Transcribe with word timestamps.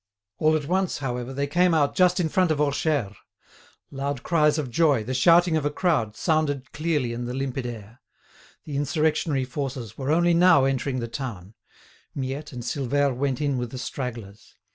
All 0.39 0.55
at 0.55 0.65
once, 0.65 0.97
however, 0.97 1.31
they 1.31 1.45
came 1.45 1.75
out 1.75 1.93
just 1.93 2.19
in 2.19 2.27
front 2.27 2.49
of 2.49 2.59
Orcheres. 2.59 3.15
Loud 3.91 4.23
cries 4.23 4.57
of 4.57 4.71
joy, 4.71 5.03
the 5.03 5.13
shouting 5.13 5.55
of 5.55 5.63
a 5.63 5.69
crowd, 5.69 6.15
sounded 6.15 6.71
clearly 6.73 7.13
in 7.13 7.25
the 7.25 7.35
limpid 7.35 7.67
air. 7.67 7.99
The 8.65 8.77
insurrectionary 8.77 9.45
forces 9.45 9.99
were 9.99 10.09
only 10.11 10.33
now 10.33 10.63
entering 10.65 11.01
the 11.01 11.07
town. 11.07 11.53
Miette 12.15 12.51
and 12.51 12.63
Silvère 12.63 13.15
went 13.15 13.41
in 13.41 13.59
with 13.59 13.69
the 13.69 13.77
stragglers. 13.77 14.55